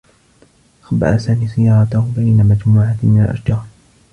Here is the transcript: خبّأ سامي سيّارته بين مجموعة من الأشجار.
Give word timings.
خبّأ 0.81 1.17
سامي 1.17 1.47
سيّارته 1.47 2.01
بين 2.15 2.45
مجموعة 2.45 2.95
من 3.03 3.21
الأشجار. 3.29 3.65